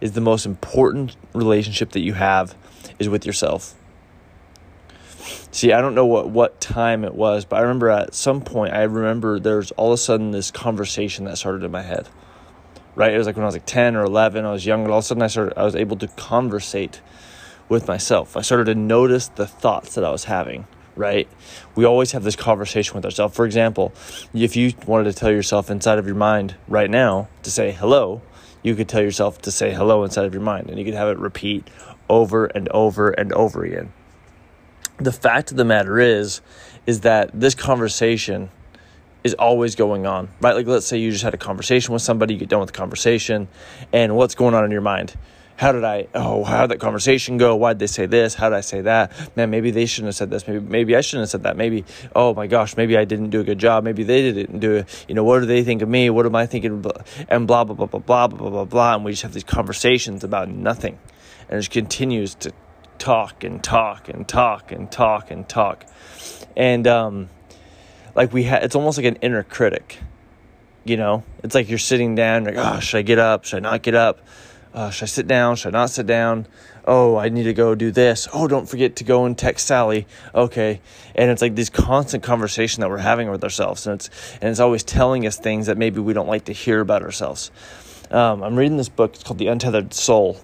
[0.00, 2.54] is the most important relationship that you have
[2.98, 3.74] is with yourself.
[5.50, 8.74] See, I don't know what, what time it was, but I remember at some point,
[8.74, 12.08] I remember there's all of a sudden this conversation that started in my head.
[12.94, 13.12] Right?
[13.12, 14.98] It was like when I was like 10 or 11, I was young, and all
[14.98, 17.00] of a sudden I started, I was able to conversate
[17.68, 18.36] with myself.
[18.36, 21.28] I started to notice the thoughts that I was having, right?
[21.74, 23.34] We always have this conversation with ourselves.
[23.34, 23.92] For example,
[24.32, 28.22] if you wanted to tell yourself inside of your mind right now to say hello,
[28.66, 31.06] you could tell yourself to say hello inside of your mind and you could have
[31.06, 31.68] it repeat
[32.08, 33.92] over and over and over again.
[34.96, 36.40] The fact of the matter is
[36.84, 38.50] is that this conversation
[39.22, 40.56] is always going on, right?
[40.56, 42.76] Like let's say you just had a conversation with somebody, you get done with the
[42.76, 43.46] conversation,
[43.92, 45.14] and what's going on in your mind?
[45.56, 47.56] how did I, oh, how did that conversation go?
[47.56, 48.34] Why did they say this?
[48.34, 49.36] How did I say that?
[49.36, 50.46] Man, maybe they shouldn't have said this.
[50.46, 51.56] Maybe, maybe I shouldn't have said that.
[51.56, 53.82] Maybe, oh my gosh, maybe I didn't do a good job.
[53.82, 55.04] Maybe they didn't do it.
[55.08, 56.10] You know, what do they think of me?
[56.10, 56.84] What am I thinking?
[57.28, 58.94] And blah, blah, blah, blah, blah, blah, blah, blah.
[58.96, 60.98] And we just have these conversations about nothing.
[61.48, 62.52] And it just continues to
[62.98, 65.86] talk and talk and talk and talk and talk.
[66.54, 67.30] And, um,
[68.14, 69.98] like we had, it's almost like an inner critic
[70.84, 73.60] you know it's like you're sitting down like oh should i get up should i
[73.60, 74.20] not get up
[74.76, 75.56] uh, should I sit down?
[75.56, 76.46] Should I not sit down?
[76.84, 78.28] Oh, I need to go do this.
[78.34, 80.06] Oh, don't forget to go and text Sally.
[80.34, 80.82] Okay,
[81.14, 84.10] and it's like this constant conversation that we're having with ourselves, and it's
[84.42, 87.50] and it's always telling us things that maybe we don't like to hear about ourselves.
[88.10, 89.14] Um, I'm reading this book.
[89.14, 90.38] It's called The Untethered Soul.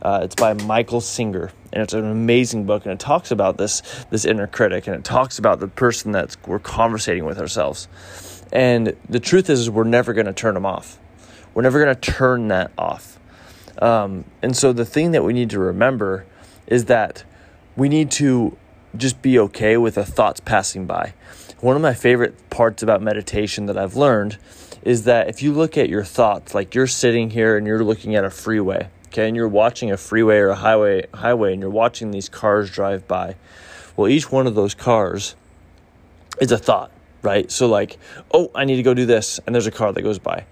[0.00, 2.84] Uh, it's by Michael Singer, and it's an amazing book.
[2.86, 6.36] And it talks about this this inner critic, and it talks about the person that
[6.46, 7.88] we're conversating with ourselves.
[8.52, 11.00] And the truth is, is we're never going to turn them off.
[11.52, 13.18] We're never going to turn that off.
[13.78, 16.26] Um, and so the thing that we need to remember
[16.66, 17.24] is that
[17.76, 18.56] we need to
[18.96, 21.14] just be okay with the thoughts passing by.
[21.60, 24.36] One of my favorite parts about meditation that I've learned
[24.82, 28.16] is that if you look at your thoughts, like you're sitting here and you're looking
[28.16, 31.70] at a freeway, okay, and you're watching a freeway or a highway, highway, and you're
[31.70, 33.36] watching these cars drive by.
[33.96, 35.36] Well, each one of those cars
[36.40, 36.90] is a thought,
[37.22, 37.50] right?
[37.50, 37.98] So, like,
[38.32, 40.44] oh, I need to go do this, and there's a car that goes by.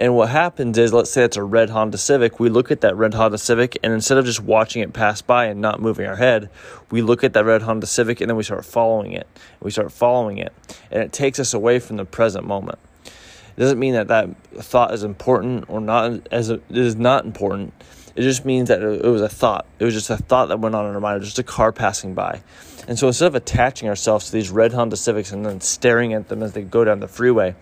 [0.00, 2.40] And what happens is, let's say it's a red Honda Civic.
[2.40, 5.44] We look at that red Honda Civic, and instead of just watching it pass by
[5.44, 6.48] and not moving our head,
[6.90, 9.28] we look at that red Honda Civic and then we start following it.
[9.60, 10.54] We start following it,
[10.90, 12.78] and it takes us away from the present moment.
[13.04, 17.74] It doesn't mean that that thought is important or not as it is not important.
[18.16, 19.66] It just means that it was a thought.
[19.78, 21.22] It was just a thought that went on in our mind.
[21.22, 22.40] Just a car passing by.
[22.88, 26.28] And so instead of attaching ourselves to these red Honda Civics and then staring at
[26.28, 27.54] them as they go down the freeway,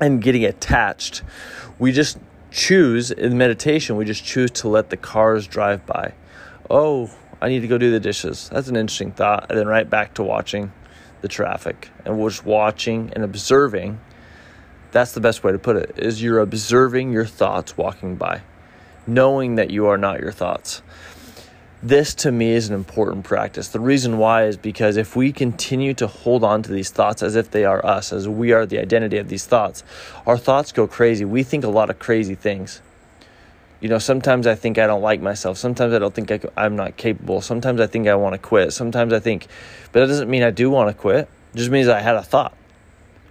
[0.00, 1.22] and getting attached.
[1.78, 2.18] We just
[2.50, 6.14] choose in meditation, we just choose to let the cars drive by.
[6.70, 8.48] Oh, I need to go do the dishes.
[8.50, 9.46] That's an interesting thought.
[9.50, 10.72] And then right back to watching
[11.20, 14.00] the traffic and we're just watching and observing.
[14.92, 15.92] That's the best way to put it.
[15.96, 18.42] Is you're observing your thoughts walking by,
[19.06, 20.82] knowing that you are not your thoughts
[21.88, 23.68] this to me is an important practice.
[23.68, 27.36] The reason why is because if we continue to hold on to these thoughts as
[27.36, 29.84] if they are us, as we are the identity of these thoughts,
[30.26, 31.24] our thoughts go crazy.
[31.24, 32.80] We think a lot of crazy things.
[33.80, 35.58] You know, sometimes I think I don't like myself.
[35.58, 37.40] Sometimes I don't think I, am not capable.
[37.40, 38.72] Sometimes I think I want to quit.
[38.72, 39.46] Sometimes I think,
[39.92, 41.28] but that doesn't mean I do want to quit.
[41.54, 42.56] It just means I had a thought,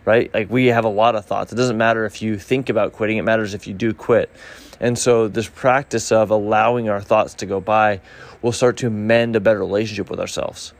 [0.05, 0.33] right?
[0.33, 1.51] Like we have a lot of thoughts.
[1.51, 4.31] It doesn't matter if you think about quitting, it matters if you do quit.
[4.79, 8.01] And so, this practice of allowing our thoughts to go by
[8.41, 10.73] will start to mend a better relationship with ourselves.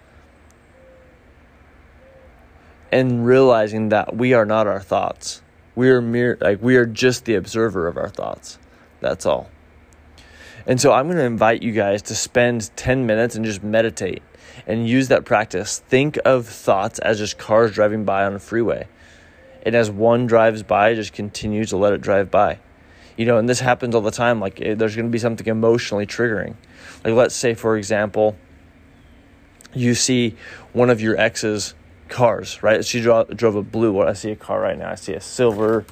[2.92, 5.42] And realizing that we are not our thoughts.
[5.76, 8.60] We are mere like we are just the observer of our thoughts.
[9.02, 9.50] That's all.
[10.68, 14.24] And so I'm going to invite you guys to spend 10 minutes and just meditate
[14.66, 15.80] and use that practice.
[15.80, 18.88] Think of thoughts as just cars driving by on a freeway.
[19.66, 22.60] And as one drives by, just continue to let it drive by
[23.18, 24.40] you know, and this happens all the time.
[24.40, 26.56] Like, eh, there's going to be something emotionally triggering.
[27.04, 28.36] Like, let's say, for example,
[29.74, 30.36] you see
[30.74, 31.74] one of your ex's
[32.10, 32.84] cars, right?
[32.84, 33.92] She drove, drove a blue.
[33.92, 34.92] What I see a car right now.
[34.92, 35.86] I see a silver.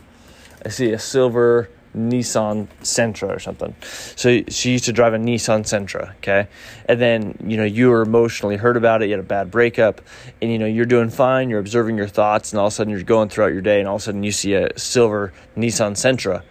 [0.66, 3.76] I see a silver Nissan Sentra or something.
[4.16, 6.48] So she used to drive a Nissan Sentra, okay?
[6.86, 10.02] And then, you know, you were emotionally hurt about it, you had a bad breakup,
[10.42, 12.92] and you know, you're doing fine, you're observing your thoughts, and all of a sudden
[12.92, 15.94] you're going throughout your day, and all of a sudden you see a silver Nissan
[15.94, 16.44] Sentra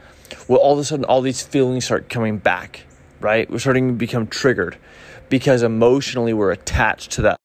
[0.49, 2.87] well, all of a sudden, all these feelings start coming back,
[3.21, 3.51] right?
[3.51, 4.77] We're starting to become triggered
[5.29, 7.39] because emotionally we're attached to that.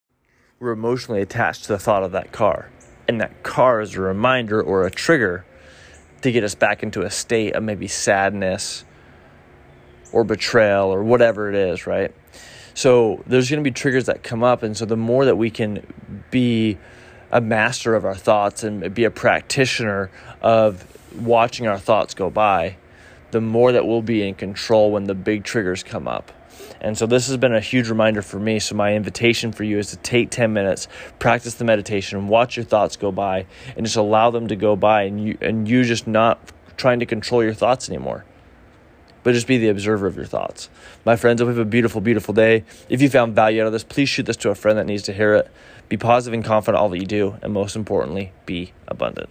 [0.60, 2.70] We're emotionally attached to the thought of that car.
[3.08, 5.46] And that car is a reminder or a trigger
[6.22, 8.84] to get us back into a state of maybe sadness
[10.12, 12.14] or betrayal or whatever it is, right?
[12.74, 14.64] So there's going to be triggers that come up.
[14.64, 15.86] And so the more that we can
[16.32, 16.78] be
[17.32, 20.10] a master of our thoughts and be a practitioner
[20.42, 20.86] of
[21.20, 22.78] watching our thoughts go by,
[23.32, 26.32] the more that we'll be in control when the big triggers come up.
[26.82, 28.60] And so this has been a huge reminder for me.
[28.60, 30.88] So my invitation for you is to take 10 minutes,
[31.20, 33.46] practice the meditation, watch your thoughts go by
[33.76, 36.40] and just allow them to go by and you and you just not
[36.78, 38.26] trying to control your thoughts anymore.
[39.24, 40.70] But just be the observer of your thoughts.
[41.04, 42.64] My friends, hope you have a beautiful, beautiful day.
[42.88, 45.04] If you found value out of this, please shoot this to a friend that needs
[45.04, 45.52] to hear it.
[45.90, 49.30] Be positive and confident all that you do, and most importantly, be abundant.